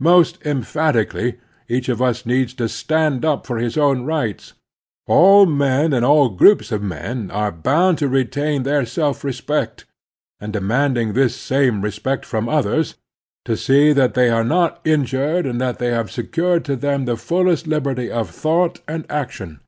[0.00, 1.32] Most emphatic ally
[1.66, 4.52] each of us needs to stand up for his own rights;
[5.06, 9.86] all men and all groups of men are bound to retain their self respect,
[10.40, 12.96] and, demanding this same re spect from others,
[13.46, 17.16] to see that they are not injured and that they have secured to them the
[17.16, 19.58] fullest lib erty of thought and action.